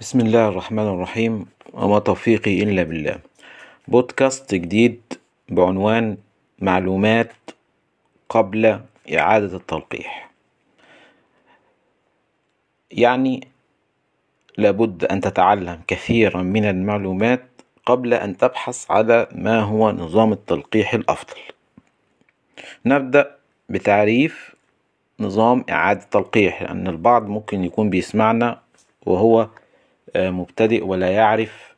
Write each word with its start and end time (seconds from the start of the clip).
بسم 0.00 0.20
الله 0.20 0.48
الرحمن 0.48 0.88
الرحيم 0.88 1.46
وما 1.72 1.98
توفيقي 1.98 2.62
إلا 2.62 2.82
بالله 2.82 3.18
بودكاست 3.88 4.54
جديد 4.54 5.02
بعنوان 5.48 6.16
معلومات 6.58 7.32
قبل 8.28 8.80
إعادة 9.14 9.56
التلقيح. 9.56 10.30
يعني 12.90 13.48
لابد 14.58 15.04
أن 15.04 15.20
تتعلم 15.20 15.80
كثيرا 15.86 16.42
من 16.42 16.64
المعلومات 16.64 17.44
قبل 17.86 18.14
أن 18.14 18.36
تبحث 18.36 18.90
على 18.90 19.28
ما 19.32 19.60
هو 19.60 19.90
نظام 19.92 20.32
التلقيح 20.32 20.94
الأفضل. 20.94 21.40
نبدأ 22.86 23.36
بتعريف 23.68 24.54
نظام 25.20 25.64
إعادة 25.70 26.06
تلقيح 26.10 26.62
لأن 26.62 26.88
البعض 26.88 27.26
ممكن 27.28 27.64
يكون 27.64 27.90
بيسمعنا 27.90 28.60
وهو 29.06 29.48
مبتدئ 30.16 30.84
ولا 30.84 31.10
يعرف 31.10 31.74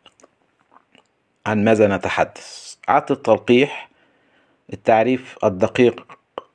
عن 1.46 1.64
ماذا 1.64 1.96
نتحدث. 1.96 2.76
إعادة 2.88 3.06
التلقيح 3.14 3.90
التعريف 4.72 5.36
الدقيق 5.44 6.06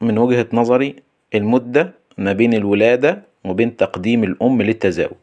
من 0.02 0.18
وجهة 0.18 0.48
نظري 0.54 0.96
المدة 1.36 1.94
ما 2.18 2.34
بين 2.34 2.54
الولادة 2.54 3.22
وبين 3.44 3.78
تقديم 3.78 4.24
الأم 4.24 4.62
للتزاوج. 4.62 5.18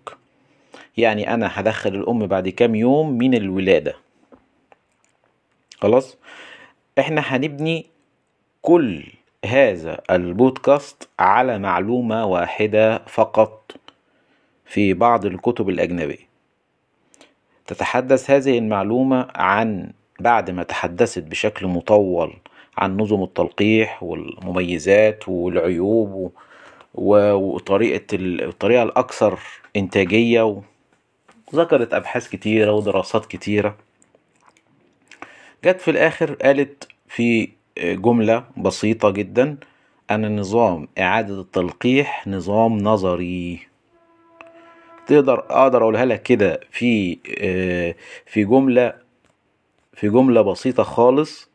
يعني 0.97 1.35
أنا 1.35 1.51
هدخل 1.53 1.95
الأم 1.95 2.27
بعد 2.27 2.49
كام 2.49 2.75
يوم 2.75 3.19
من 3.19 3.35
الولادة. 3.35 3.95
خلاص؟ 5.77 6.17
إحنا 6.99 7.21
هنبني 7.21 7.87
كل 8.63 9.05
هذا 9.45 10.01
البودكاست 10.11 11.09
على 11.19 11.59
معلومة 11.59 12.25
واحدة 12.27 12.99
فقط 12.99 13.73
في 14.67 14.95
بعض 14.95 15.27
الكتب 15.27 15.69
الأجنبية. 15.69 16.32
تتحدث 17.67 18.31
هذه 18.31 18.59
المعلومة 18.59 19.29
عن 19.35 19.93
بعد 20.21 20.51
ما 20.51 20.63
تحدثت 20.63 21.23
بشكل 21.23 21.67
مطول 21.67 22.33
عن 22.77 22.97
نظم 22.97 23.23
التلقيح 23.23 24.03
والمميزات 24.03 25.29
والعيوب 25.29 26.33
وطريقة 26.95 28.07
الطريقة 28.15 28.83
الأكثر 28.83 29.39
إنتاجية 29.77 30.63
وذكرت 31.53 31.95
أبحاث 31.95 32.29
كتيرة 32.29 32.73
ودراسات 32.73 33.27
كتيرة. 33.27 33.77
جت 35.65 35.81
في 35.81 35.91
الآخر 35.91 36.35
قالت 36.35 36.89
في 37.09 37.49
جملة 37.79 38.45
بسيطة 38.57 39.11
جدا 39.11 39.57
أن 40.11 40.41
نظام 40.41 40.89
إعادة 40.99 41.41
التلقيح 41.41 42.27
نظام 42.27 42.79
نظري. 42.79 43.72
تقدر 45.07 45.39
أقدر 45.51 45.83
أقولها 45.83 46.05
لك 46.05 46.23
كده 46.23 46.61
في 46.71 47.19
في 48.27 48.45
جملة 48.45 48.93
في 49.95 50.09
جملة 50.09 50.43
بسيطة 50.43 50.83
خالص 50.83 51.51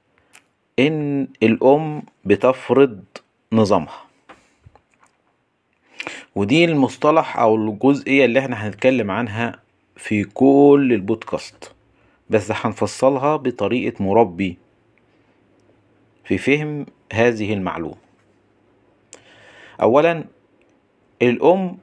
إن 0.80 1.28
الأم 1.44 2.04
بتفرض 2.26 3.04
نظامها. 3.54 4.02
ودي 6.36 6.66
المصطلح 6.66 7.38
أو 7.40 7.56
الجزئية 7.56 8.26
اللي 8.26 8.40
إحنا 8.40 8.68
هنتكلم 8.68 9.12
عنها 9.12 9.60
في 9.96 10.24
كل 10.24 10.90
البودكاست. 10.94 11.72
بس 12.30 12.52
هنفصلها 12.52 13.36
بطريقة 13.36 14.04
مربي 14.04 14.58
في 16.24 16.38
فهم 16.38 16.86
هذه 17.14 17.54
المعلومة. 17.54 17.96
اولا 19.82 20.24
الأم 21.22 21.78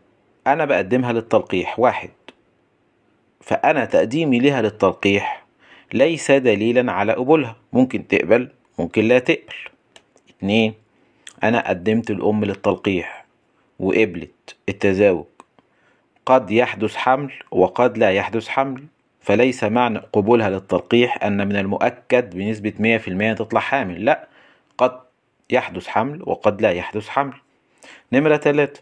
أنا 0.47 0.65
بقدمها 0.65 1.13
للتلقيح 1.13 1.79
واحد. 1.79 2.11
فأنا 3.41 3.85
تقديمي 3.85 4.39
لها 4.41 4.63
للتلقيح 4.63 5.45
ليس 5.93 6.31
دليلا 6.31 6.93
على 6.93 7.13
قبولها. 7.13 7.57
ممكن 7.73 8.07
تقبل 8.07 8.49
ممكن 8.79 9.05
لا 9.05 9.19
تقبل. 9.19 9.55
اتنين 10.29 10.75
أنا 11.43 11.69
قدمت 11.69 12.11
الأم 12.11 12.45
للتلقيح 12.45 13.25
وقبلت 13.79 14.57
التزاوج. 14.69 15.25
قد 16.27 16.51
يحدث 16.51 16.97
حمل 16.97 17.33
وقد 17.51 17.99
لا 17.99 18.11
يحدث 18.11 18.49
حمل 18.49 18.85
فليس 19.21 19.65
معنى 19.65 19.99
قبولها 19.99 20.51
للتلقيح 20.51 21.25
أن 21.25 21.49
من 21.49 21.57
المؤكد 21.57 22.37
بنسبة 22.37 22.73
مية 22.79 22.99
في 22.99 23.09
المية 23.09 23.33
تطلع 23.33 23.61
حامل. 23.61 24.05
لا 24.05 24.29
قد 24.79 25.01
يحدث 25.51 25.87
حمل 25.87 26.23
وقد 26.27 26.63
لا 26.63 26.71
يحدث 26.71 27.09
حمل. 27.09 27.35
نمرة 28.13 28.37
تلاتة. 28.37 28.81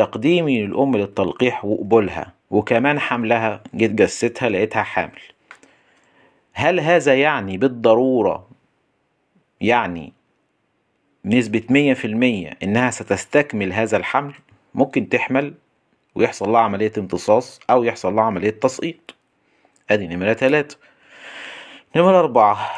تقديمي 0.00 0.66
للأم 0.66 0.96
للتلقيح 0.96 1.64
وقبولها 1.64 2.32
وكمان 2.50 2.98
حملها 2.98 3.62
جيت 3.74 3.90
جستها 3.90 4.48
لقيتها 4.48 4.82
حامل. 4.82 5.20
هل 6.52 6.80
هذا 6.80 7.14
يعني 7.14 7.58
بالضرورة 7.58 8.48
يعني 9.60 10.12
نسبة 11.24 11.62
مية 11.70 11.94
في 11.94 12.06
المية 12.06 12.50
إنها 12.62 12.90
ستستكمل 12.90 13.72
هذا 13.72 13.96
الحمل؟ 13.96 14.34
ممكن 14.74 15.08
تحمل 15.08 15.54
ويحصل 16.14 16.50
لها 16.52 16.60
عملية 16.60 16.92
امتصاص 16.98 17.60
أو 17.70 17.84
يحصل 17.84 18.14
لها 18.14 18.24
عملية 18.24 18.50
تسقيط 18.50 19.14
أدي 19.90 20.06
نمرة 20.06 20.32
تلاتة. 20.32 20.76
نمرة 21.96 22.18
أربعة. 22.18 22.70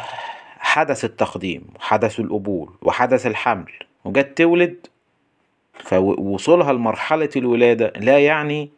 حدث 0.59 1.05
التقديم 1.05 1.65
وحدث 1.77 2.21
القبول 2.21 2.71
وحدث 2.83 3.27
الحمل 3.27 3.73
وجت 4.05 4.39
تولد 4.39 4.87
فوصولها 5.75 6.73
لمرحلة 6.73 7.29
الولادة 7.37 7.93
لا 7.97 8.19
يعني 8.19 8.71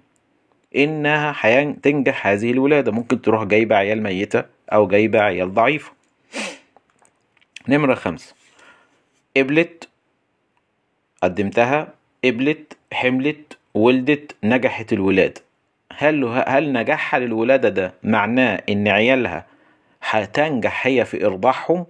إنها 0.77 1.63
تنجح 1.83 2.27
هذه 2.27 2.51
الولادة. 2.51 2.93
ممكن 2.93 3.23
تروح 3.23 3.45
جايبة 3.45 3.77
عيال 3.77 4.03
ميتة 4.03 4.45
أو 4.73 4.87
جايبة 4.87 5.21
عيال 5.21 5.55
ضعيفة. 5.55 5.93
نمرة 7.69 7.95
خمسة. 7.95 8.35
قبلت 9.37 9.89
قدمتها. 11.23 11.95
قبلت 12.25 12.77
حملت 12.93 13.59
ولدت 13.75 14.37
نجحت 14.45 14.93
الولادة. 14.93 15.41
هل 15.93 16.25
هل 16.47 16.73
نجاحها 16.73 17.21
للولادة 17.21 17.69
ده 17.69 17.95
معناه 18.03 18.63
إن 18.69 18.89
عيالها 18.89 19.47
هتنجح 20.03 20.87
هي 20.87 21.05
في 21.05 21.27
إرضاعهم؟ 21.27 21.87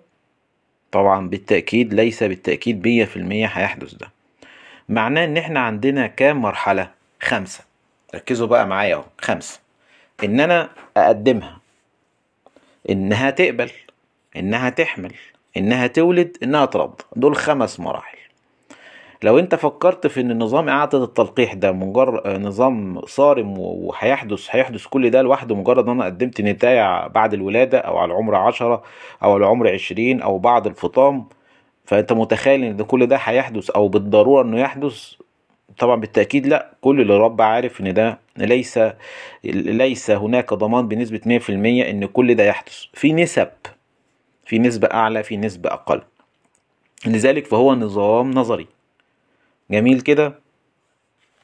طبعا 0.92 1.28
بالتأكيد 1.28 1.94
ليس 1.94 2.22
بالتأكيد 2.22 2.86
مية 2.86 3.04
في 3.04 3.16
المية 3.16 3.46
هيحدث 3.46 3.94
ده. 3.94 4.08
معناه 4.88 5.24
إن 5.24 5.36
إحنا 5.36 5.60
عندنا 5.60 6.06
كام 6.06 6.42
مرحلة؟ 6.42 6.90
خمسة. 7.22 7.64
ركزوا 8.14 8.46
بقى 8.46 8.66
معايا 8.66 8.94
أهو. 8.94 9.04
خمسة. 9.20 9.60
إن 10.24 10.40
أنا 10.40 10.70
أقدمها. 10.96 11.58
إنها 12.90 13.30
تقبل. 13.30 13.70
إنها 14.36 14.70
تحمل. 14.70 15.12
إنها 15.56 15.86
تولد. 15.86 16.36
إنها 16.42 16.64
ترضع 16.64 16.94
دول 17.16 17.36
خمس 17.36 17.80
مراحل. 17.80 18.18
لو 19.22 19.38
أنت 19.38 19.54
فكرت 19.54 20.06
في 20.06 20.20
إن 20.20 20.38
نظام 20.42 20.68
إعادة 20.68 21.04
التلقيح 21.04 21.54
ده 21.54 21.72
مجرد 21.72 22.28
نظام 22.40 23.00
صارم 23.06 23.54
وهيحدث 23.58 24.46
هيحدث 24.50 24.86
كل 24.86 25.10
ده 25.10 25.22
لوحده 25.22 25.54
مجرد 25.54 25.84
إن 25.84 25.90
أنا 25.90 26.04
قدمت 26.04 26.40
نتاية 26.40 27.06
بعد 27.06 27.34
الولادة 27.34 27.78
أو 27.78 27.98
على 27.98 28.12
العمر 28.12 28.34
عشرة 28.34 28.82
أو 29.22 29.34
على 29.34 29.36
العمر 29.44 29.72
عشرين 29.72 30.22
أو 30.22 30.38
بعد 30.38 30.66
الفطام 30.66 31.24
فانت 31.84 32.12
متخيل 32.12 32.64
ان 32.64 32.82
كل 32.82 33.06
ده 33.06 33.16
هيحدث 33.16 33.70
أو 33.70 33.88
بالضرورة 33.88 34.42
انه 34.42 34.60
يحدث؟ 34.60 35.14
طبعا 35.78 35.96
بالتأكيد 35.96 36.46
لا. 36.46 36.70
كل 36.80 37.00
اللي 37.00 37.16
رب 37.16 37.42
عارف 37.42 37.80
ان 37.80 37.94
ده 37.94 38.18
ليس 38.36 38.78
ليس 39.44 40.10
هناك 40.10 40.54
ضمان 40.54 40.88
بنسبة 40.88 41.20
100% 41.38 41.50
ان 41.50 42.04
كل 42.06 42.34
ده 42.34 42.44
يحدث. 42.44 42.84
في 42.94 43.12
نسب 43.12 43.48
في 44.46 44.58
نسبة 44.58 44.88
أعلى 44.92 45.22
في 45.22 45.36
نسبة 45.36 45.70
أقل. 45.70 46.02
لذلك 47.06 47.46
فهو 47.46 47.74
نظام 47.74 48.30
نظري. 48.30 48.66
جميل 49.70 50.00
كده؟ 50.00 50.34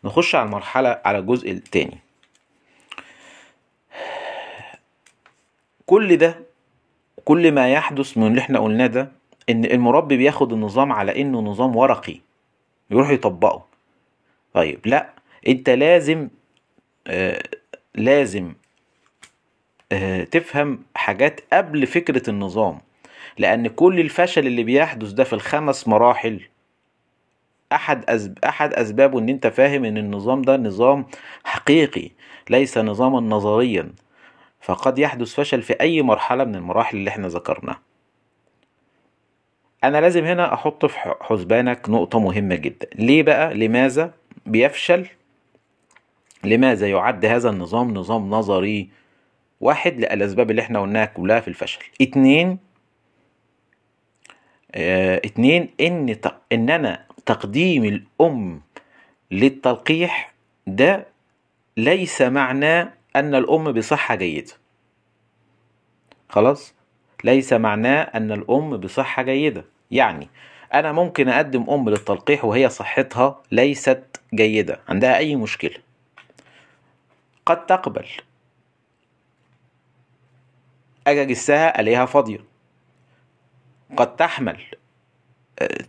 نخش 0.04 0.34
على 0.34 0.46
المرحلة 0.46 1.00
على 1.04 1.18
الجزء 1.18 1.50
الثاني 1.50 1.98
كل 5.86 6.16
ده 6.16 6.40
كل 7.24 7.52
ما 7.52 7.72
يحدث 7.72 8.18
من 8.18 8.26
اللي 8.26 8.40
إحنا 8.40 8.58
قلناه 8.58 8.86
ده 8.86 9.12
إن 9.50 9.64
المربي 9.64 10.16
بياخد 10.16 10.52
النظام 10.52 10.92
على 10.92 11.20
إنه 11.20 11.40
نظام 11.40 11.76
ورقي 11.76 12.16
يروح 12.90 13.10
يطبقه. 13.10 13.64
طيب 14.54 14.80
لا 14.84 15.10
أنت 15.48 15.70
لازم 15.70 16.28
آه 17.06 17.42
لازم 17.94 18.52
آه 19.92 20.24
تفهم 20.24 20.78
حاجات 20.94 21.40
قبل 21.52 21.86
فكرة 21.86 22.30
النظام 22.30 22.78
لأن 23.38 23.66
كل 23.68 24.00
الفشل 24.00 24.46
اللي 24.46 24.62
بيحدث 24.62 25.10
ده 25.10 25.24
في 25.24 25.32
الخمس 25.32 25.88
مراحل 25.88 26.40
أحد 27.72 28.04
أسب... 28.10 28.38
أحد 28.44 28.72
أسبابه 28.74 29.18
إن 29.18 29.28
أنت 29.28 29.46
فاهم 29.46 29.84
إن 29.84 29.98
النظام 29.98 30.42
ده 30.42 30.56
نظام 30.56 31.06
حقيقي 31.44 32.10
ليس 32.50 32.78
نظاما 32.78 33.20
نظريا. 33.20 33.92
فقد 34.60 34.98
يحدث 34.98 35.34
فشل 35.34 35.62
في 35.62 35.72
أي 35.80 36.02
مرحلة 36.02 36.44
من 36.44 36.54
المراحل 36.54 36.96
اللي 36.96 37.10
إحنا 37.10 37.28
ذكرناها. 37.28 37.80
أنا 39.84 40.00
لازم 40.00 40.24
هنا 40.24 40.54
أحط 40.54 40.86
في 40.86 40.98
حسبانك 41.20 41.90
نقطة 41.90 42.18
مهمة 42.20 42.54
جدا. 42.54 42.86
ليه 42.94 43.22
بقى؟ 43.22 43.54
لماذا 43.54 44.14
بيفشل؟ 44.46 45.06
لماذا 46.44 46.88
يعد 46.88 47.24
هذا 47.24 47.50
النظام 47.50 47.94
نظام 47.94 48.30
نظري 48.30 48.90
واحد 49.60 49.96
للأسباب 50.00 50.50
اللي 50.50 50.62
إحنا 50.62 50.80
قلناها 50.80 51.04
كلها 51.06 51.40
في 51.40 51.48
الفشل؟ 51.48 51.80
اتنين 52.00 52.58
آه 54.74 55.16
اتنين 55.24 55.70
إن 55.80 56.16
ان 56.52 56.70
أنا 56.70 57.04
تقديم 57.26 57.84
الأم 57.84 58.60
للتلقيح 59.30 60.32
ده 60.66 61.06
ليس 61.76 62.22
معناه 62.22 62.92
أن 63.16 63.34
الأم 63.34 63.72
بصحة 63.72 64.14
جيدة. 64.14 64.52
خلاص؟ 66.28 66.74
ليس 67.24 67.52
معناه 67.52 68.02
أن 68.02 68.32
الأم 68.32 68.76
بصحة 68.76 69.22
جيدة. 69.22 69.64
يعني 69.90 70.28
أنا 70.74 70.92
ممكن 70.92 71.28
أقدم 71.28 71.70
أم 71.70 71.88
للتلقيح 71.88 72.44
وهي 72.44 72.68
صحتها 72.68 73.42
ليست 73.52 74.20
جيدة. 74.34 74.80
عندها 74.88 75.16
أي 75.16 75.36
مشكلة؟ 75.36 75.76
قد 77.46 77.66
تقبل. 77.66 78.06
أجي 81.06 81.22
اجسها 81.22 81.80
ألاقيها 81.80 82.06
فاضية. 82.06 82.38
قد 83.96 84.16
تحمل. 84.16 84.60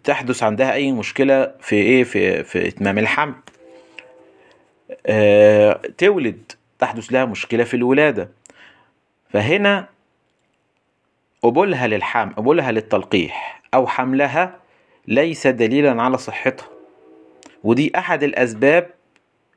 تحدث 0.04 0.44
عندها 0.44 0.74
أي 0.74 0.92
مشكلة 0.92 1.51
في 1.60 1.75
إيه؟ 1.75 2.04
في 2.04 2.44
في 2.44 2.68
إتمام 2.68 2.98
الحمل. 2.98 3.36
أه 5.06 5.81
تولد 5.98 6.51
تحدث 6.80 7.13
لها 7.13 7.25
مشكلة 7.25 7.63
في 7.63 7.74
الولادة. 7.74 8.30
فهنا 9.30 9.88
قبولها 11.43 11.88
للحمل 11.88 12.33
قبولها 12.35 12.71
للتلقيح 12.71 13.61
أو 13.73 13.88
حملها 13.88 14.59
ليس 15.07 15.47
دليلا 15.47 16.01
على 16.01 16.17
صحتها. 16.17 16.67
ودي 17.63 17.91
أحد 17.97 18.23
الأسباب 18.23 18.89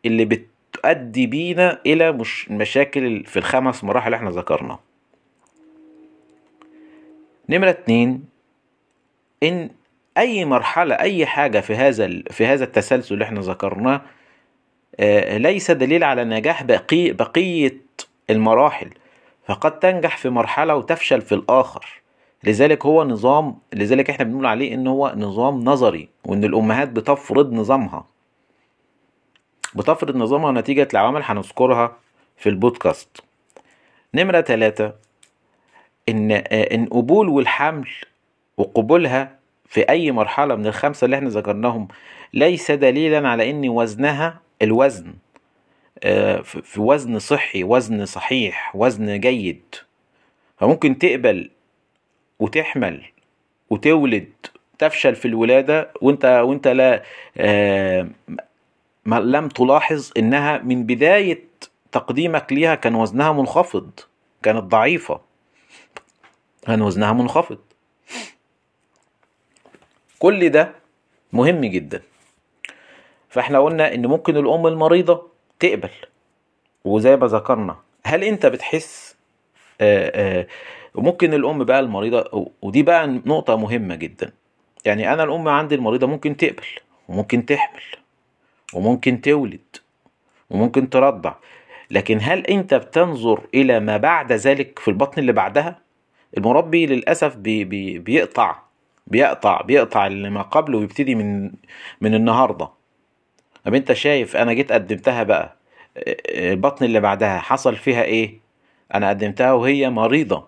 اللي 0.05 0.25
بتؤدي 0.25 1.27
بينا 1.27 1.81
إلى 1.87 2.13
مش 2.13 2.51
مشاكل 2.51 3.25
في 3.25 3.37
الخمس 3.37 3.85
مراحل 3.85 4.07
اللي 4.07 4.17
إحنا 4.17 4.31
ذكرنا 4.31 4.79
نمرة 7.49 7.71
اتنين 7.71 8.25
إن 9.43 9.71
أي 10.19 10.45
مرحلة 10.45 10.95
أي 10.95 11.27
حاجة 11.27 11.61
في 11.61 11.75
هذا 11.75 12.09
في 12.31 12.47
هذا 12.47 12.65
التسلسل 12.65 13.15
اللي 13.15 13.25
إحنا 13.25 13.41
ذكرناه 13.41 14.01
ليس 15.39 15.71
دليل 15.71 16.05
على 16.05 16.25
نجاح 16.25 16.63
بقي 16.63 17.11
بقية 17.13 17.77
المراحل. 18.31 18.91
فقد 19.47 19.79
تنجح 19.79 20.17
في 20.17 20.29
مرحلة 20.31 20.75
وتفشل 20.77 21.21
في 21.21 21.35
الآخر. 21.35 21.87
لذلك 22.45 22.87
هو 22.87 23.05
نظام 23.05 23.59
لذلك 23.73 24.11
إحنا 24.11 24.25
بنقول 24.25 24.47
عليه 24.47 24.75
إن 24.75 24.87
هو 24.87 25.13
نظام 25.17 25.65
نظري 25.65 26.09
وإن 26.25 26.45
الأمهات 26.45 26.89
بتفرض 26.89 27.53
نظامها. 27.53 28.05
بتفرض 29.75 30.17
نظامها 30.17 30.53
نتيجة 30.53 30.89
لعوامل 30.93 31.21
هنذكرها 31.25 31.97
في 32.37 32.49
البودكاست. 32.49 33.21
نمرة 34.15 34.41
ثلاثة 34.41 34.95
إن 36.09 36.31
إن 36.33 36.87
قبول 36.87 37.29
والحمل 37.29 37.89
وقبولها 38.57 39.39
في 39.67 39.81
أي 39.89 40.13
مرحلة 40.13 40.55
من 40.55 40.67
الخمسة 40.67 41.05
اللي 41.05 41.17
إحنا 41.17 41.29
ذكرناهم 41.29 41.89
ليس 42.35 42.71
دليلا 42.71 43.29
على 43.29 43.51
إن 43.51 43.69
وزنها 43.69 44.41
الوزن. 44.63 45.15
في 46.43 46.81
وزن 46.81 47.19
صحي 47.19 47.65
وزن 47.65 48.07
صحيح 48.07 48.77
وزن 48.77 49.21
جيد. 49.21 49.75
فممكن 50.59 50.99
تقبل 50.99 51.51
وتحمل 52.39 53.05
وتولد 53.71 54.33
تفشل 54.79 55.15
في 55.17 55.29
الولادة 55.29 55.91
وانت 56.01 56.25
وانت 56.25 56.69
لا 56.69 57.03
ما 59.05 59.21
لم 59.21 59.49
تلاحظ 59.49 60.11
إنها 60.17 60.59
من 60.59 60.87
بداية 60.87 61.45
تقديمك 61.93 62.53
ليها 62.53 62.75
كان 62.75 62.95
وزنها 62.95 63.33
منخفض 63.33 63.91
كانت 64.43 64.63
ضعيفة. 64.63 65.21
كان 66.67 66.83
وزنها 66.83 67.13
منخفض. 67.13 67.59
كل 70.19 70.49
ده 70.49 70.73
مهم 71.33 71.61
جدا. 71.61 72.03
فإحنا 73.29 73.59
قلنا 73.61 73.95
إن 73.95 74.07
ممكن 74.07 74.37
الأم 74.37 74.67
المريضة 74.67 75.34
تقبل. 75.61 75.91
وزي 76.85 77.17
ما 77.17 77.27
ذكرنا 77.27 77.77
هل 78.05 78.25
انت 78.25 78.47
بتحس 78.47 79.17
آآ 79.81 80.13
آآ 80.15 80.47
وممكن 80.95 81.35
الأم 81.35 81.65
بقى 81.65 81.81
المريضة 81.81 82.51
ودي 82.63 82.83
بقى 82.83 83.07
نقطة 83.07 83.57
مهمة 83.57 83.95
جدا. 83.95 84.33
يعني 84.85 85.13
أنا 85.13 85.25
الأم 85.25 85.49
عندي 85.49 85.75
المريضة 85.75 86.07
ممكن 86.07 86.37
تقبل 86.37 86.67
وممكن 87.09 87.47
تحمل 87.47 87.83
وممكن 88.75 89.21
تولد 89.21 89.77
وممكن 90.51 90.91
ترضع. 90.91 91.35
لكن 91.91 92.19
هل 92.23 92.47
انت 92.47 92.75
بتنظر 92.75 93.41
إلى 93.55 93.81
ما 93.81 93.97
بعد 93.97 94.33
ذلك 94.33 94.79
في 94.79 94.89
البطن 94.89 95.21
اللي 95.21 95.33
بعدها؟ 95.33 95.79
المربي 96.39 96.87
للأسف 96.87 97.37
بي 97.37 97.65
بي 97.65 97.99
بيقطع 97.99 98.57
بيقطع 99.07 99.61
بيقطع 99.61 100.07
اللي 100.07 100.31
ما 100.31 100.43
قبله 100.43 100.79
ويبتدي 100.79 101.15
من 101.15 101.51
من 102.01 102.15
النهارده. 102.15 102.69
طب 103.65 103.75
انت 103.75 103.93
شايف 103.93 104.37
أنا 104.37 104.53
جيت 104.53 104.73
قدمتها 104.73 105.23
بقى 105.23 105.57
البطن 106.29 106.85
اللي 106.85 107.01
بعدها 107.01 107.39
حصل 107.39 107.77
فيها 107.77 108.03
إيه؟ 108.03 108.35
أنا 108.95 109.09
قدمتها 109.09 109.53
وهي 109.53 109.91
مريضة. 109.91 110.47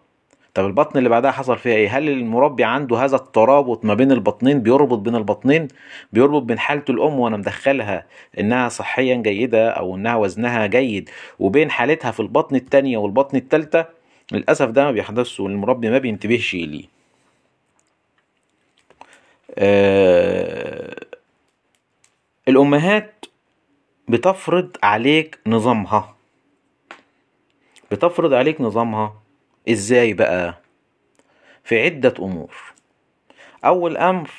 طب 0.55 0.67
البطن 0.67 0.99
اللي 0.99 1.09
بعدها 1.09 1.31
حصل 1.31 1.59
فيها 1.59 1.75
إيه؟ 1.75 1.99
هل 1.99 2.09
المربي 2.09 2.65
عنده 2.65 2.97
هذا 3.05 3.17
الترابط 3.17 3.85
ما 3.85 3.95
بين 3.95 4.13
البطنين؟ 4.13 4.61
بيربط 4.61 4.99
بين 4.99 5.15
البطنين؟ 5.17 5.69
بيربط 6.13 6.43
بين 6.43 6.59
حالة 6.59 6.83
الأم 6.91 7.21
وأنا 7.21 7.37
مدخلها 7.37 8.07
إنها 8.41 8.69
صحيا 8.69 9.15
جيدة 9.17 9.71
أو 9.71 9.97
إنها 9.97 10.17
وزنها 10.17 10.67
جيد 10.67 11.11
وبين 11.39 11.71
حالتها 11.71 12.11
في 12.11 12.21
البطن 12.21 12.57
التانية 12.57 12.99
والبطن 12.99 13.37
التالتة؟ 13.37 13.85
للأسف 14.33 14.69
ده 14.69 14.85
ما 14.85 14.91
بيحدثش 14.91 15.41
والمربي 15.41 15.91
ما 15.91 15.99
بينتبهش 15.99 16.55
ليه. 16.55 16.85
آه 19.59 21.06
الأمهات 22.49 23.25
بتفرض 24.09 24.77
عليك 24.83 25.39
نظامها. 25.47 26.17
بتفرض 27.91 28.33
عليك 28.33 28.61
نظامها. 28.61 29.15
إزاي 29.69 30.13
بقى؟ 30.13 30.59
في 31.65 31.83
عدة 31.83 32.15
أمور. 32.19 32.55
أول 33.65 33.97
أمر 33.97 34.31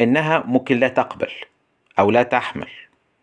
إنها 0.00 0.38
ممكن 0.46 0.80
لا 0.80 0.88
تقبل 0.88 1.30
أو 1.98 2.10
لا 2.10 2.22
تحمل 2.22 2.70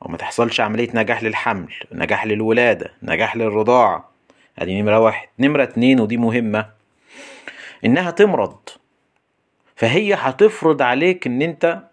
أو 0.02 0.08
ما 0.08 0.18
تحصلش 0.18 0.62
عملية 0.62 0.90
نجاح 0.94 1.24
للحمل 1.24 1.74
نجاح 1.92 2.26
للولادة 2.26 2.94
نجاح 3.04 3.36
للرضاعة. 3.36 4.12
ادي 4.60 4.82
نمرة 4.82 5.00
واحد. 5.00 5.28
نمرة 5.40 5.64
اتنين 5.64 6.00
ودي 6.00 6.18
مهمة. 6.18 6.70
إنها 7.86 8.12
تمرض. 8.12 8.70
فهي 9.76 10.14
هتفرض 10.14 10.82
عليك 10.82 11.28
إن 11.28 11.42
أنت 11.42 11.84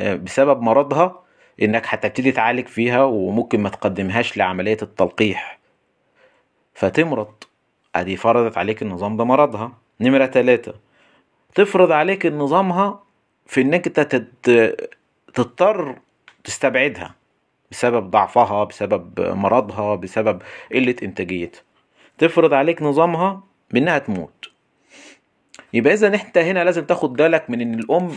بسبب 0.00 0.62
مرضها 0.62 1.22
إنك 1.62 1.86
هتبتدي 1.86 2.32
تعالج 2.32 2.66
فيها 2.66 3.04
وممكن 3.04 3.60
ما 3.60 3.68
تقدمهاش 3.68 4.36
لعملية 4.36 4.78
التلقيح. 4.82 5.58
فتمرض. 6.74 7.34
أدي 7.94 8.16
فرضت 8.16 8.58
عليك 8.58 8.82
النظام 8.82 9.16
ده 9.16 9.24
مرضها. 9.24 9.72
نمرة 10.00 10.26
تلاتة. 10.26 10.74
تفرض 11.54 11.92
عليك 11.92 12.26
نظامها 12.26 13.02
في 13.46 13.60
إنك 13.60 13.86
انت 14.00 14.24
تضطر 15.34 15.96
تستبعدها 16.44 17.14
بسبب 17.70 18.10
ضعفها 18.10 18.64
بسبب 18.64 19.20
مرضها 19.20 19.94
بسبب 19.94 20.42
قلة 20.72 20.96
إنتاجيتها. 21.02 21.62
تفرض 22.18 22.52
عليك 22.54 22.82
نظامها 22.82 23.42
بإنها 23.70 23.98
تموت. 23.98 24.50
يبقى 25.72 25.92
اذا 25.92 26.06
انت 26.06 26.38
هنا 26.38 26.64
لازم 26.64 26.84
تاخد 26.84 27.12
بالك 27.12 27.50
من 27.50 27.60
إن 27.60 27.74
الأم 27.74 28.12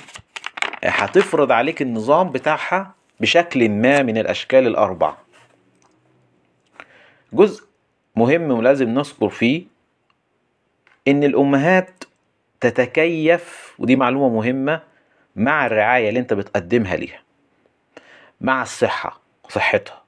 هتفرض 0.84 1.52
عليك 1.52 1.82
النظام 1.82 2.30
بتاعها 2.30 2.96
بشكل 3.20 3.70
ما 3.70 4.02
من 4.02 4.18
الأشكال 4.18 4.68
الأربع. 4.68 5.16
جزء 7.34 7.64
مهم 8.16 8.52
ولازم 8.52 8.90
نذكر 8.90 9.30
فيه 9.30 9.64
إن 11.08 11.24
الأمهات 11.24 12.04
تتكيف 12.62 13.76
ودي 13.80 13.96
معلومة 13.96 14.30
مهمة 14.36 14.82
مع 15.36 15.66
الرعاية 15.66 16.10
اللي 16.10 16.20
أنت 16.20 16.34
بتقدمها 16.34 16.96
ليها 16.96 17.22
مع 18.42 18.62
الصحة 18.62 19.20
صحتها 19.50 20.04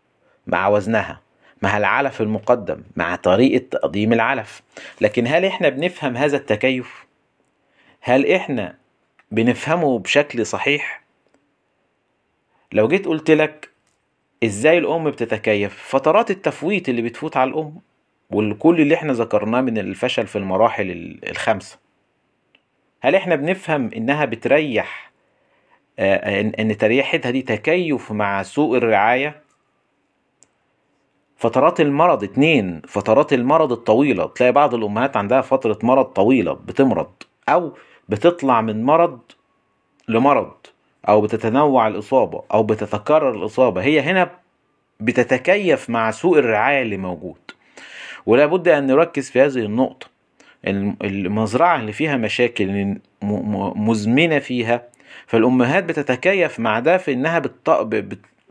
مع 0.47 0.67
وزنها 0.67 1.21
مع 1.61 1.77
العلف 1.77 2.21
المقدم 2.21 2.83
مع 2.95 3.15
طريقة 3.15 3.65
تقديم 3.71 4.13
العلف. 4.13 4.61
لكن 5.01 5.27
هل 5.27 5.45
إحنا 5.45 5.69
بنفهم 5.69 6.17
هذا 6.17 6.37
التكيف؟ 6.37 7.05
هل 8.01 8.31
إحنا 8.31 8.75
بنفهمه 9.31 9.99
بشكل 9.99 10.45
صحيح؟ 10.45 11.00
لو 12.73 12.87
جيت 12.87 13.05
قلت 13.07 13.31
لك 13.31 13.69
إزاي 14.43 14.77
الأم 14.77 15.09
بتتكيف 15.11 15.77
فترات 15.77 16.31
التفويت 16.31 16.89
اللي 16.89 17.01
بتفوت 17.01 17.37
على 17.37 17.49
الأم 17.49 17.75
والكل 18.31 18.81
اللي 18.81 18.95
إحنا 18.95 19.13
ذكرناه 19.13 19.61
من 19.61 19.77
الفشل 19.77 20.27
في 20.27 20.37
المراحل 20.37 21.19
الخمسة. 21.29 21.79
هل 23.01 23.15
إحنا 23.15 23.35
بنفهم 23.35 23.89
إنها 23.95 24.25
بتريح 24.25 25.11
ان 25.99 26.77
تريحتها 26.77 27.31
دي 27.31 27.41
تكيف 27.41 28.11
مع 28.11 28.43
سوء 28.43 28.77
الرعاية؟ 28.77 29.41
فترات 31.37 31.81
المرض 31.81 32.23
اتنين 32.23 32.81
فترات 32.87 33.33
المرض 33.33 33.71
الطويلة. 33.71 34.27
تلاقي 34.27 34.51
بعض 34.51 34.73
الأمهات 34.75 35.17
عندها 35.17 35.41
فترة 35.41 35.79
مرض 35.83 36.05
طويلة 36.05 36.53
بتمرض 36.53 37.11
أو 37.49 37.73
بتطلع 38.09 38.61
من 38.61 38.83
مرض 38.83 39.19
لمرض. 40.07 40.51
أو 41.09 41.21
بتتنوع 41.21 41.87
الإصابة 41.87 42.43
أو 42.53 42.63
بتتكرر 42.63 43.31
الإصابة 43.35 43.83
هي 43.83 44.01
هنا 44.01 44.31
بتتكيف 44.99 45.89
مع 45.89 46.11
سوء 46.11 46.39
الرعاية 46.39 46.81
اللي 46.81 46.97
موجود. 46.97 47.37
ولا 48.25 48.45
بد 48.45 48.67
أن 48.67 48.87
نركز 48.87 49.29
في 49.29 49.41
هذه 49.41 49.59
النقطة 49.59 50.07
المزرعة 51.03 51.79
اللي 51.79 51.91
فيها 51.91 52.17
مشاكل 52.17 52.95
مزمنة 53.75 54.39
فيها 54.39 54.83
فالأمهات 55.27 55.83
بتتكيف 55.83 56.59
مع 56.59 56.79
ده 56.79 56.97
في 56.97 57.13
إنها 57.13 57.41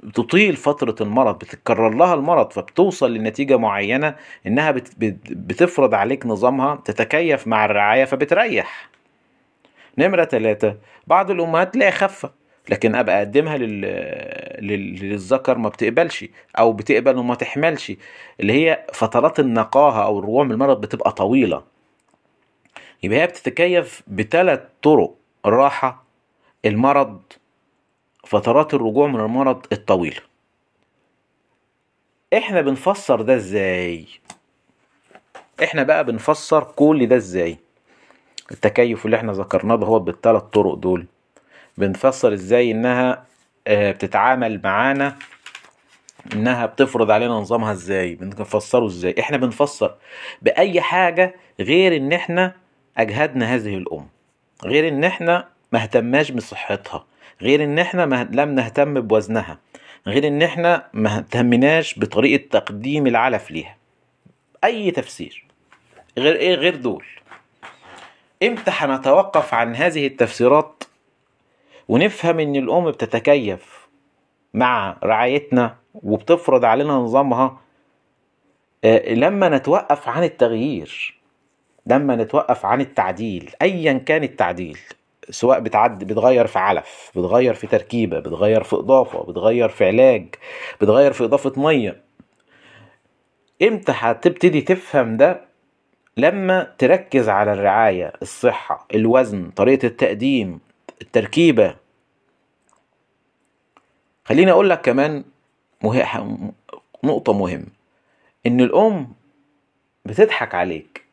بتطيل 0.03 0.57
فترة 0.57 0.95
المرض 1.01 1.35
بتتكرر 1.39 1.95
لها 1.95 2.15
المرض 2.15 2.53
فبتوصل 2.53 3.15
لنتيجة 3.15 3.57
معينة 3.59 4.15
إنها 4.47 4.71
بتفرض 5.31 5.95
عليك 5.95 6.27
نظامها 6.27 6.83
تتكيف 6.85 7.47
مع 7.47 7.65
الرعاية 7.65 8.05
فبتريح. 8.05 8.89
نمرة 9.99 10.25
ثلاثة 10.25 10.77
بعض 11.07 11.31
الأمهات 11.31 11.77
لا 11.77 11.91
خفة 11.91 12.40
لكن 12.71 12.95
أبقى 12.95 13.19
أقدمها 13.19 13.57
لل... 13.57 13.81
للذكر 15.01 15.59
ما 15.59 15.69
بتقبلش 15.69 16.25
أو 16.59 16.73
بتقبل 16.73 17.17
وما 17.19 17.35
تحملش 17.35 17.93
اللي 18.41 18.53
هي 18.53 18.87
فترات 18.93 19.41
النقاهة 19.41 20.05
أو 20.05 20.19
الرجوع 20.19 20.45
من 20.45 20.53
المرض 20.53 20.81
بتبقى 20.81 21.13
طويلة. 21.13 21.63
يبقى 23.03 23.19
هي 23.21 23.27
بتتكيف 23.27 24.03
بثلاث 24.07 24.61
طرق 24.83 25.15
الراحه 25.47 26.05
المرض 26.65 27.21
فترات 28.27 28.75
الرجوع 28.75 29.07
من 29.07 29.21
المرض 29.21 29.67
الطويلة. 29.73 30.21
إحنا 32.37 32.61
بنفسر 32.61 33.23
ده 33.23 33.35
إزاي؟ 33.35 34.07
إحنا 35.63 35.83
بقى 35.83 36.05
بنفسر 36.05 36.65
كل 36.65 37.07
ده 37.07 37.17
إزاي؟ 37.17 37.59
التكيف 38.51 39.07
اللي 39.07 39.17
إحنا 39.17 39.33
ذكرناه 39.33 39.75
هو 39.77 39.99
بالثلاث 39.99 40.43
طرق 40.43 40.75
دول. 40.75 41.07
بنفسر 41.81 42.33
إزاي 42.33 42.71
إنها 42.71 43.25
آه، 43.67 43.93
بتتعامل 43.93 44.61
معانا 44.65 45.17
إنها 46.33 46.67
بتفرض 46.67 47.11
علينا 47.11 47.33
نظامها 47.35 47.73
إزاي 47.73 48.15
بنفسره 48.15 48.87
إزاي. 48.87 49.15
إحنا 49.21 49.37
بنفسر 49.37 49.95
بأي 50.43 50.81
حاجة 50.81 51.35
غير 51.61 51.97
إن 51.97 52.13
إحنا 52.13 52.55
أجهدنا 52.99 53.55
هذه 53.55 53.77
الام 53.77 54.07
غير 54.65 54.89
إن 54.89 55.05
إحنا 55.05 55.49
ما 55.73 55.83
اهتماش 55.83 56.31
بصحتها 56.31 57.05
غير 57.43 57.65
إن 57.65 57.79
إحنا 57.79 58.07
ما 58.07 58.29
لم 58.33 58.55
نهتم 58.55 59.01
بوزنها 59.01 59.59
غير 60.07 60.27
إن 60.27 60.43
إحنا 60.43 60.87
ما 60.93 61.17
اهتمناش 61.17 61.99
بطريقة 61.99 62.49
تقديم 62.51 63.07
العلف 63.07 63.51
ليها. 63.51 63.77
أي 64.65 64.91
تفسير 64.91 65.45
غير 66.19 66.37
إيه 66.37 66.55
غير 66.55 66.77
دول. 66.77 67.05
إمتى 68.43 68.71
هنتوقف 68.75 69.55
عن 69.55 69.77
هذه 69.77 70.07
التفسيرات؟ 70.07 70.85
ونفهم 71.91 72.41
إن 72.41 72.57
الأم 72.57 72.91
بتتكيف 72.91 73.89
مع 74.55 74.97
رعايتنا 75.05 75.77
وبتفرض 75.95 76.65
علينا 76.65 76.93
نظامها 76.93 77.61
آه، 78.85 79.15
لما 79.15 79.49
نتوقف 79.49 80.09
عن 80.09 80.25
التغيير 80.25 81.21
لما 81.87 82.17
نتوقف 82.17 82.67
عن 82.67 82.81
التعديل 82.81 83.51
ايا 83.63 83.93
كان 83.93 84.23
التعديل 84.23 84.79
سواء 85.31 85.61
بتعد 85.61 86.05
بتغير 86.05 86.47
في 86.47 86.59
علف 86.59 87.11
بتغير 87.17 87.55
في 87.55 87.67
تركيبة 87.67 88.19
بتغير 88.19 88.63
في 88.63 88.77
إضافة 88.77 89.23
بتغير 89.23 89.69
في 89.69 89.87
علاج 89.87 90.35
بتغير 90.81 91.13
في 91.13 91.25
إضافة 91.25 91.53
مية. 91.57 92.01
إمتى 93.63 93.93
هتبتدي 93.97 94.61
تفهم 94.61 95.17
ده؟ 95.17 95.41
لما 96.17 96.75
تركز 96.79 97.29
على 97.29 97.53
الرعاية 97.53 98.13
الصحة 98.23 98.87
الوزن 98.95 99.51
طريقة 99.51 99.87
التقديم 99.87 100.61
التركيبة. 101.03 101.80
خليني 104.31 104.51
أقول 104.51 104.71
لك 104.71 104.81
كمان 104.81 105.25
مه... 105.83 106.53
نقطة 107.05 107.33
مهمة 107.33 107.67
إن 108.47 108.61
الأم 108.61 109.13
بتضحك 110.05 110.55
عليك. 110.55 111.05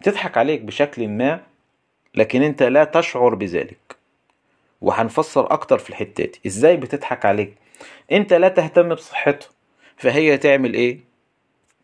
بتضحك 0.00 0.38
عليك 0.38 0.60
بشكل 0.60 1.08
ما 1.08 1.40
لكن 2.14 2.42
أنت 2.42 2.62
لا 2.62 2.84
تشعر 2.84 3.34
بذلك. 3.34 3.96
وهنفسر 4.80 5.52
أكتر 5.52 5.78
في 5.78 5.90
الحتة 5.90 6.24
دي. 6.24 6.40
إزاي 6.46 6.76
بتضحك 6.76 7.24
عليك؟ 7.24 7.54
أنت 8.12 8.32
لا 8.32 8.48
تهتم 8.48 8.94
بصحتها 8.94 9.48
فهي 9.96 10.38
تعمل 10.38 10.74
إيه؟ 10.74 10.98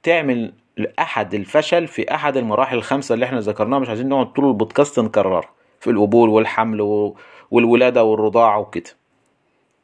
تعمل 0.02 0.52
أحد 0.98 1.34
الفشل 1.34 1.86
في 1.88 2.14
أحد 2.14 2.36
المراحل 2.36 2.76
الخمسة 2.76 3.14
اللي 3.14 3.26
إحنا 3.26 3.40
ذكرناها. 3.40 3.78
مش 3.80 3.88
عايزين 3.88 4.08
نقعد 4.08 4.32
طول 4.32 4.44
البودكاست 4.48 5.00
نكررها. 5.00 5.48
في 5.80 5.90
القبول 5.90 6.28
والحمل 6.28 6.80
والولادة 7.50 8.04
والرضاعة 8.04 8.58
وكده. 8.58 8.90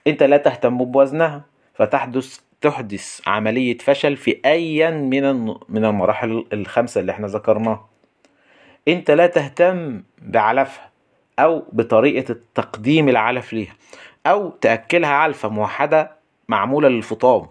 انت 0.07 0.23
لا 0.23 0.37
تهتم 0.37 0.79
بوزنها 0.79 1.45
فتحدث 1.75 2.39
تحدث 2.61 3.21
عملية 3.27 3.79
فشل 3.79 4.17
في 4.17 4.41
أيا 4.47 4.91
من 4.91 5.47
من 5.69 5.85
المراحل 5.85 6.45
الخمسة 6.53 7.01
اللي 7.01 7.13
إحنا 7.13 7.27
ذكرناها. 7.27 7.89
انت 8.89 9.11
لا 9.11 9.27
تهتم 9.27 10.03
بعلفها 10.23 10.91
أو 11.39 11.65
بطريقة 11.73 12.37
تقديم 12.55 13.09
العلف 13.09 13.53
ليها 13.53 13.75
أو 14.27 14.51
تأكلها 14.51 15.11
علفة 15.11 15.49
موحدة 15.49 16.11
معمولة 16.49 16.89
للفطام. 16.89 17.47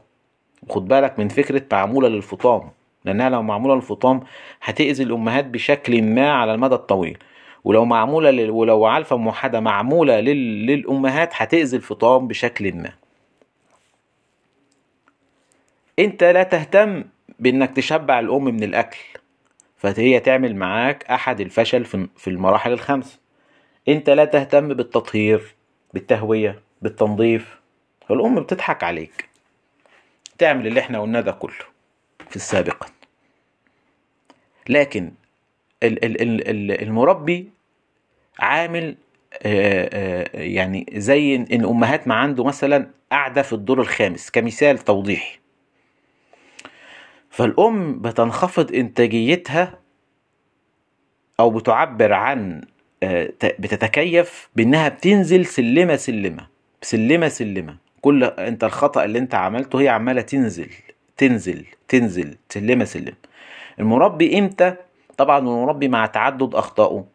خد 0.70 0.88
بالك 0.88 1.20
من 1.20 1.28
فكرة 1.28 1.64
معمولة 1.72 2.08
للفطام 2.08 2.70
لأنها 3.06 3.30
لو 3.30 3.42
معمولة 3.42 3.76
للفطام 3.76 4.20
هتأذي 4.64 5.04
الأمهات 5.04 5.46
بشكل 5.46 6.02
ما 6.02 6.32
على 6.32 6.54
المدى 6.54 6.76
الطويل. 6.76 7.18
ولو 7.64 7.86
معمولة 7.86 8.32
لل... 8.32 8.50
ولو 8.52 8.86
علفة 8.86 9.18
موحدة 9.18 9.60
معمولة 9.60 10.20
لل... 10.20 10.66
للأمهات 10.66 11.30
هتأذي 11.34 11.78
الفطام 11.78 12.28
بشكل 12.28 12.74
ما. 12.76 12.94
انت 16.00 16.24
لا 16.24 16.44
تهتم 16.44 17.04
بإنك 17.40 17.76
تشبع 17.76 18.20
الأم 18.20 18.44
من 18.44 18.64
الأكل 18.64 19.00
فهي 19.78 20.20
تعمل 20.20 20.56
معاك 20.56 21.04
أحد 21.04 21.42
الفشل 21.42 21.86
في 22.18 22.28
المراحل 22.28 22.72
الخمسة 22.72 23.20
انت 23.88 24.10
لا 24.10 24.26
تهتم 24.26 24.74
بالتطهير 24.74 25.56
بالتهوية 25.94 26.62
بالتنظيف 26.82 27.60
فالام 28.08 28.40
بتضحك 28.40 28.84
عليك. 28.84 29.30
تعمل 30.38 30.68
اللي 30.68 30.80
إحنا 30.80 31.00
قلناه 31.02 31.22
ده 31.22 31.32
كله 31.32 31.66
في 32.30 32.36
السابق 32.36 32.88
لكن 34.70 35.12
المربي 35.84 37.50
عامل 38.40 38.96
آه، 39.44 39.90
آه، 39.94 40.42
يعني 40.42 40.86
زي 40.94 41.36
إن 41.36 41.66
أمهات 41.66 42.08
ما 42.08 42.16
عنده 42.16 42.44
مثلا 42.44 42.90
قاعدة 43.12 43.42
في 43.42 43.54
الدور 43.54 43.82
الخامس 43.82 44.30
كمثال 44.32 44.78
توضيحي. 44.78 45.40
فالأم 47.30 48.00
بتنخفض 48.02 48.76
إنتاجيتها 48.76 49.80
أو 51.40 51.50
بتعبر 51.50 52.14
عن 52.14 52.62
آه، 53.04 53.34
بتتكيف 53.44 54.50
بإنها 54.56 54.90
بتنزل 54.90 55.46
سلمة 55.46 55.96
سلمة 55.96 56.48
سلمة 56.82 57.28
سلمة. 57.28 57.78
كل 58.02 58.24
أنت 58.24 58.64
الخطأ 58.64 59.04
اللي 59.06 59.20
أنت 59.20 59.36
عملته 59.36 59.82
هي 59.82 59.90
عمالة 59.90 60.22
تنزل 60.22 60.70
تنزل 61.18 61.66
تنزل 61.88 62.38
سلمة 62.50 62.86
سلمة. 62.86 63.14
المربي 63.80 64.40
إمتى؟ 64.40 64.76
طبعا 65.22 65.40
المربي 65.40 65.88
مع 65.88 66.06
تعدد 66.06 66.56
أخطائه. 66.56 67.06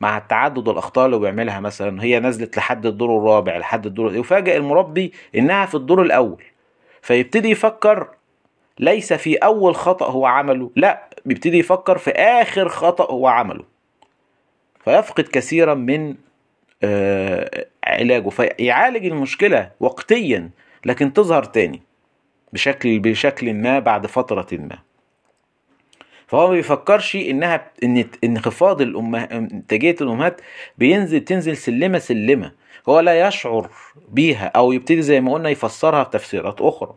مع 0.00 0.18
تعدد 0.18 0.68
الأخطاء 0.68 1.06
اللي 1.06 1.18
بيعملها 1.18 1.60
مثلا 1.60 2.02
هي 2.02 2.20
نزلت 2.20 2.56
لحد 2.56 2.86
الدور 2.86 3.18
الرابع 3.18 3.56
لحد 3.58 3.86
الدور 3.86 4.16
يفاجئ 4.16 4.56
المربي 4.56 5.12
إنها 5.34 5.66
في 5.66 5.74
الدور 5.74 6.02
الأول. 6.02 6.42
فيبتدي 7.02 7.50
يفكر 7.50 8.08
ليس 8.78 9.12
في 9.12 9.36
أول 9.36 9.74
خطأ 9.74 10.06
هو 10.06 10.26
عمله 10.26 10.70
لا 10.76 11.08
بيبتدي 11.24 11.58
يفكر 11.58 11.98
في 11.98 12.10
آخر 12.10 12.68
خطأ 12.68 13.12
هو 13.12 13.26
عمله. 13.26 13.64
فيفقد 14.84 15.24
كثيرا 15.24 15.74
من 15.74 16.14
آه 16.82 17.66
علاجه 17.84 18.28
فيعالج 18.28 19.06
المشكلة 19.06 19.70
وقتيا 19.80 20.50
لكن 20.84 21.12
تظهر 21.12 21.44
تاني 21.44 21.82
بشكل 22.52 22.98
بشكل 22.98 23.54
ما 23.54 23.78
بعد 23.78 24.06
فترة 24.06 24.46
ما. 24.52 24.91
فهو 26.32 26.48
ما 26.48 26.54
بيفكرش 26.54 27.16
إنها 27.16 27.70
إن 27.84 28.04
انخفاض 28.24 28.80
الامه 28.80 29.22
إنتاجية 29.24 29.96
الأمهات 30.00 30.40
بينزل 30.78 31.20
تنزل 31.20 31.56
سلمة 31.56 31.98
سلمة. 31.98 32.52
هو 32.88 33.00
لا 33.00 33.26
يشعر 33.28 33.70
بيها 34.08 34.46
أو 34.46 34.72
يبتدي 34.72 35.02
زي 35.02 35.20
ما 35.20 35.32
قلنا 35.32 35.48
يفسرها 35.50 36.02
بتفسيرات 36.02 36.60
أخرى. 36.60 36.94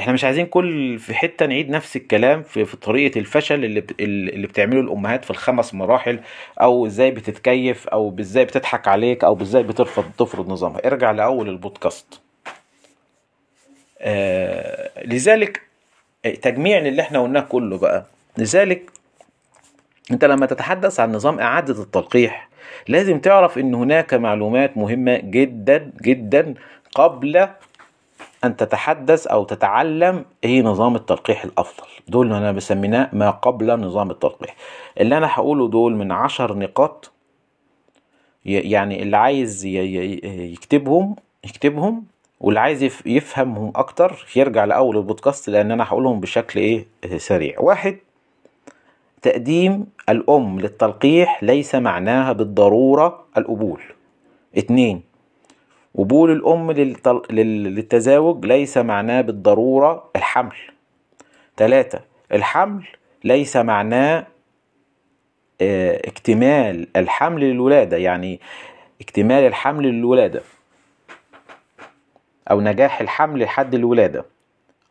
إحنا 0.00 0.12
مش 0.12 0.24
عايزين 0.24 0.46
كل 0.46 0.98
في 0.98 1.14
حتة 1.14 1.46
نعيد 1.46 1.70
نفس 1.70 1.96
الكلام 1.96 2.42
في, 2.42 2.64
في 2.64 2.76
طريقة 2.76 3.18
الفشل 3.18 3.64
اللي 3.64 3.84
اللي 4.00 4.46
بتعمله 4.46 4.80
الأمهات 4.80 5.24
في 5.24 5.30
الخمس 5.30 5.74
مراحل 5.74 6.20
أو 6.60 6.86
إزاي 6.86 7.10
بتتكيف 7.10 7.88
أو 7.88 8.16
إزاي 8.20 8.44
بتضحك 8.44 8.88
عليك 8.88 9.24
أو 9.24 9.38
إزاي 9.42 9.62
بترفض 9.62 10.04
تفرض 10.18 10.48
نظامها. 10.48 10.86
ارجع 10.86 11.10
لأول 11.10 11.48
البودكاست. 11.48 12.20
آه 14.00 15.04
لذلك 15.04 15.69
تجميع 16.22 16.78
اللي 16.78 17.02
إحنا 17.02 17.18
قلناه 17.22 17.40
كله 17.40 17.78
بقى. 17.78 18.04
لذلك 18.38 18.90
أنت 20.10 20.24
لما 20.24 20.46
تتحدث 20.46 21.00
عن 21.00 21.12
نظام 21.12 21.40
إعادة 21.40 21.82
التلقيح 21.82 22.48
لازم 22.88 23.18
تعرف 23.18 23.58
إن 23.58 23.74
هناك 23.74 24.14
معلومات 24.14 24.76
مهمة 24.76 25.16
جدا 25.16 25.92
جدا 26.02 26.54
قبل 26.94 27.48
أن 28.44 28.56
تتحدث 28.56 29.26
أو 29.26 29.44
تتعلم 29.44 30.24
إيه 30.44 30.62
نظام 30.62 30.96
التلقيح 30.96 31.44
الأفضل. 31.44 31.86
دول 32.08 32.32
أنا 32.32 32.52
بسميناه 32.52 33.08
ما 33.12 33.30
قبل 33.30 33.80
نظام 33.80 34.10
التلقيح. 34.10 34.56
اللي 35.00 35.16
أنا 35.16 35.26
هقوله 35.30 35.68
دول 35.68 35.94
من 35.96 36.12
عشر 36.12 36.54
نقاط 36.58 37.12
يعني 38.44 39.02
اللي 39.02 39.16
عايز 39.16 39.64
يكتبهم 39.64 41.16
يكتبهم 41.44 42.04
واللي 42.40 42.60
عايز 42.60 42.82
يف- 42.82 43.06
يفهمهم 43.06 43.72
أكتر 43.76 44.26
يرجع 44.36 44.64
لأول 44.64 44.96
البودكاست 44.96 45.50
لأن 45.50 45.70
أنا 45.70 45.84
هقولهم 45.84 46.20
بشكل 46.20 46.60
إيه؟ 46.60 46.86
سريع. 47.16 47.60
واحد 47.60 47.96
تقديم 49.22 49.86
الأم 50.08 50.60
للتلقيح 50.60 51.42
ليس 51.44 51.74
معناها 51.74 52.32
بالضرورة 52.32 53.24
القبول. 53.36 53.82
اتنين 54.56 55.02
قبول 55.98 56.30
الأم 56.30 56.70
للتل... 56.72 57.22
لل- 57.30 57.74
للتزاوج 57.74 58.46
ليس 58.46 58.78
معناه 58.78 59.20
بالضرورة 59.20 60.10
الحمل. 60.16 60.56
تلاتة 61.56 62.00
الحمل 62.32 62.84
ليس 63.24 63.56
معناه 63.56 64.26
آه، 65.60 65.96
اكتمال 66.08 66.88
الحمل 66.96 67.40
للولادة 67.40 67.96
يعني 67.96 68.40
اكتمال 69.00 69.44
الحمل 69.46 69.84
للولادة. 69.86 70.40
أو 72.50 72.60
نجاح 72.60 73.00
الحمل 73.00 73.42
لحد 73.42 73.74
الولادة. 73.74 74.24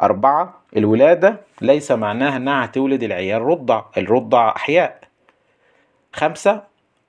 أربعة 0.01 0.53
الولادة 0.77 1.39
ليس 1.61 1.91
معناها 1.91 2.37
إنها 2.37 2.65
هتولد 2.65 3.03
العيال 3.03 3.41
رضع 3.41 3.83
الرضع 3.97 4.53
أحياء. 4.55 4.99
خمسة 6.13 6.63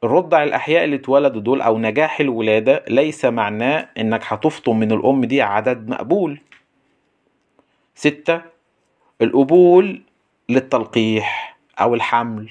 الرضع 0.04 0.42
الأحياء 0.42 0.84
اللي 0.84 0.96
اتولدوا 0.96 1.40
دول 1.40 1.60
أو 1.62 1.78
نجاح 1.78 2.20
الولادة 2.20 2.84
ليس 2.88 3.24
معناه 3.24 3.88
إنك 3.98 4.22
هتفطم 4.26 4.78
من 4.78 4.92
الأم 4.92 5.24
دي 5.24 5.42
عدد 5.42 5.88
مقبول. 5.88 6.40
ستة 7.94 8.40
القبول 9.22 10.02
للتلقيح 10.48 11.56
أو 11.80 11.94
الحمل 11.94 12.50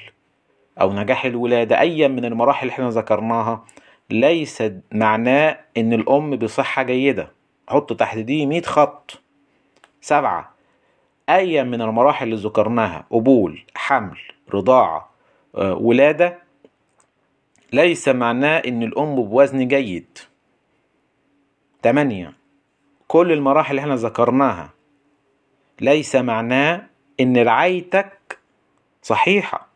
أو 0.82 0.94
نجاح 0.94 1.26
الولادة 1.26 1.80
أيا 1.80 2.08
من 2.08 2.26
المراحل 2.26 2.62
اللي 2.62 2.74
إحنا 2.74 2.90
ذكرناها. 2.90 3.66
ليس 4.10 4.64
معناه 4.92 5.60
إن 5.78 5.94
الأم 5.94 6.36
بصحة 6.36 6.84
جيدة. 6.84 7.39
حط 7.70 7.94
تحت 7.94 8.18
دي 8.18 8.46
100 8.46 8.62
خط. 8.62 9.22
سبعة. 10.02 10.54
أي 11.30 11.64
من 11.64 11.82
المراحل 11.82 12.26
اللي 12.26 12.36
ذكرناها؟ 12.36 13.06
قبول 13.12 13.64
حمل 13.76 14.18
رضاعة. 14.54 15.10
آه، 15.56 15.74
ولادة. 15.74 16.40
ليس 17.74 18.08
معناه 18.08 18.58
إن 18.58 18.84
الأم 18.84 19.16
بوزن 19.16 19.68
جيد. 19.68 20.18
تمانية. 21.82 22.34
كل 23.08 23.32
المراحل 23.32 23.70
اللي 23.72 23.82
إحنا 23.82 23.96
ذكرناها. 23.96 24.70
ليس 25.82 26.16
معناه 26.16 26.86
إن 27.20 27.38
رعايتك 27.38 28.40
صحيحة. 29.02 29.68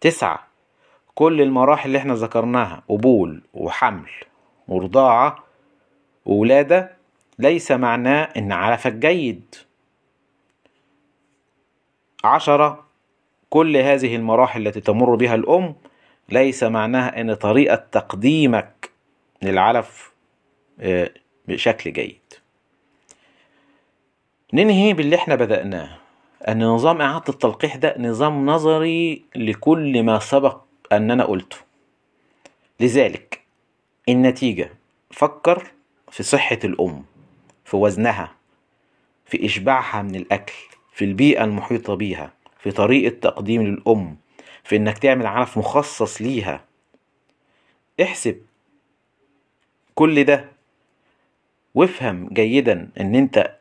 تسعة. 0.00 0.46
كل 1.14 1.40
المراحل 1.40 1.86
اللي 1.86 1.98
إحنا 1.98 2.14
ذكرناها 2.14 2.82
قبول 2.88 3.42
وحمل 3.54 4.10
ورضاعة 4.68 5.45
وولادة 6.26 6.96
ليس 7.38 7.72
معناه 7.72 8.22
إن 8.36 8.52
علفك 8.52 8.92
جيد. 8.92 9.54
عشرة 12.24 12.86
كل 13.50 13.76
هذه 13.76 14.16
المراحل 14.16 14.66
التي 14.66 14.80
تمر 14.80 15.14
بها 15.14 15.34
الأم 15.34 15.74
ليس 16.28 16.62
معناها 16.62 17.20
أن 17.20 17.34
طريقة 17.34 17.74
تقديمك 17.92 18.90
للعلف 19.42 20.12
آه، 20.80 21.10
بشكل 21.48 21.92
جيد. 21.92 22.20
ننهي 24.52 24.92
باللي 24.92 25.16
إحنا 25.16 25.34
بدأناه. 25.34 25.98
أن 26.48 26.64
نظام 26.64 27.00
إعادة 27.00 27.24
التلقيح 27.28 27.76
ده 27.76 27.94
نظام 27.98 28.46
نظري 28.46 29.24
لكل 29.36 30.02
ما 30.02 30.18
سبق 30.18 30.60
أننا 30.92 31.24
قلته. 31.24 31.56
لذلك 32.80 33.40
النتيجة 34.08 34.70
فكر 35.10 35.70
في 36.10 36.22
صحة 36.22 36.58
الأم 36.64 37.04
في 37.64 37.76
وزنها 37.76 38.32
في 39.26 39.46
إشباعها 39.46 40.02
من 40.02 40.14
الأكل 40.14 40.54
في 40.92 41.04
البيئة 41.04 41.44
المحيطة 41.44 41.94
بيها 41.94 42.32
في 42.58 42.70
طريقة 42.70 43.16
تقديم 43.20 43.62
للأم 43.62 44.16
في 44.64 44.76
إنك 44.76 44.98
تعمل 44.98 45.26
علف 45.26 45.58
مخصص 45.58 46.22
ليها. 46.22 46.64
احسب 48.02 48.42
كل 49.94 50.24
ده 50.24 50.44
وافهم 51.74 52.28
جيدا 52.32 52.90
إن 53.00 53.14
أنت 53.14 53.56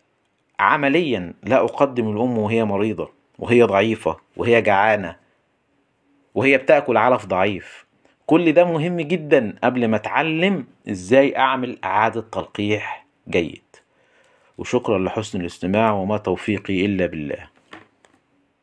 عمليا 0.60 1.34
لا 1.44 1.64
أقدم 1.64 2.12
الأم 2.12 2.38
وهي 2.38 2.64
مريضة 2.66 3.12
وهي 3.40 3.64
ضعيفة 3.64 4.18
وهي 4.38 4.62
جعانة 4.62 5.16
وهي 6.36 6.58
بتأكل 6.58 6.98
علف 6.98 7.26
ضعيف. 7.26 7.85
كل 8.26 8.52
ده 8.52 8.66
مهم 8.66 9.02
جدا 9.02 9.56
قبل 9.64 9.88
ما 9.88 9.96
أتعلم 9.96 10.66
إزاي 10.90 11.38
أعمل 11.38 11.78
إعادة 11.84 12.22
تلقيح 12.32 13.06
جيد. 13.30 13.62
وشكرا 14.58 15.00
لحسن 15.00 15.42
الاستماع 15.42 15.92
وما 15.92 16.18
توفيقي 16.18 16.86
إلا 16.86 17.06
بالله. 17.06 17.55